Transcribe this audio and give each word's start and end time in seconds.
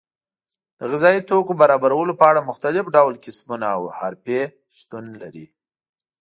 د 0.77 0.79
غذایي 0.91 1.21
توکو 1.29 1.53
برابرولو 1.61 2.13
په 2.19 2.25
اړه 2.29 2.47
مختلف 2.49 2.85
ډول 2.95 3.13
کسبونه 3.25 3.65
او 3.75 3.83
حرفې 3.97 4.41
شتون 4.77 5.05
لري. 5.21 5.45